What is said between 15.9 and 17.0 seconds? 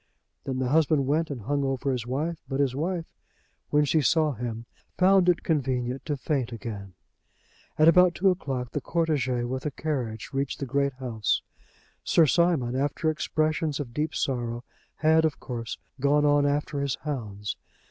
gone on after his